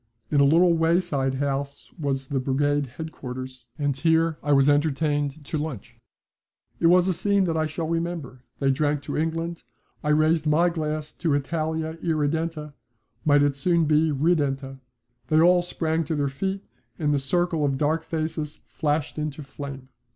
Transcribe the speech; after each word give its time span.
In 0.31 0.39
a 0.39 0.43
little 0.45 0.73
wayside 0.73 1.35
house 1.35 1.91
was 1.99 2.29
the 2.29 2.39
brigade 2.39 2.87
headquarters, 2.97 3.67
and 3.77 3.95
here 3.95 4.39
I 4.41 4.51
was 4.51 4.67
entertained 4.67 5.45
to 5.45 5.59
lunch. 5.59 5.95
It 6.79 6.87
was 6.87 7.07
a 7.07 7.13
scene 7.13 7.43
that 7.43 7.55
I 7.55 7.67
shall 7.67 7.85
remember. 7.87 8.41
They 8.57 8.71
drank 8.71 9.03
to 9.03 9.15
England. 9.15 9.61
I 10.03 10.09
raised 10.09 10.47
my 10.47 10.69
glass 10.71 11.11
to 11.11 11.35
Italia 11.35 11.99
irredenta 12.01 12.73
might 13.25 13.43
it 13.43 13.55
soon 13.55 13.85
be 13.85 14.11
redenta. 14.11 14.79
They 15.27 15.39
all 15.39 15.61
sprang 15.61 16.03
to 16.05 16.15
their 16.15 16.29
feet 16.29 16.63
and 16.97 17.13
the 17.13 17.19
circle 17.19 17.63
of 17.63 17.77
dark 17.77 18.03
faces 18.03 18.55
flashed 18.67 19.19
into 19.19 19.43
flame. 19.43 19.89